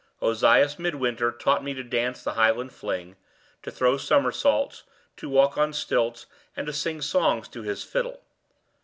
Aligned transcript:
Ozias 0.19 0.79
Midwinter 0.79 1.31
taught 1.31 1.63
me 1.63 1.75
to 1.75 1.83
dance 1.83 2.23
the 2.23 2.33
Highland 2.33 2.73
fling, 2.73 3.17
to 3.61 3.69
throw 3.69 3.97
somersaults, 3.97 4.81
to 5.17 5.29
walk 5.29 5.59
on 5.59 5.73
stilts, 5.73 6.25
and 6.57 6.65
to 6.65 6.73
sing 6.73 7.03
songs 7.03 7.47
to 7.49 7.61
his 7.61 7.83
fiddle. 7.83 8.19